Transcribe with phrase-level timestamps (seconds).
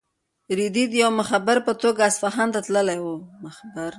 [0.57, 3.05] رېدی د یو مخبر په توګه اصفهان ته تللی و.